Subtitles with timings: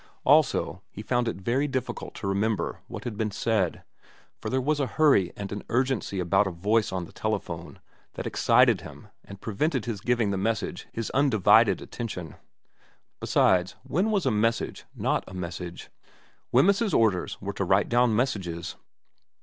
[0.23, 3.83] Also he found it very difficult to remember what had been said,
[4.39, 7.79] for there was a hurry and an urgency about a voice on the telephone
[8.15, 12.35] that excited him and prevented his giving the message his undivided attention.
[13.19, 15.91] Besides, when was a message not a message?
[16.51, 18.75] Wemyss's orders were to write down messages.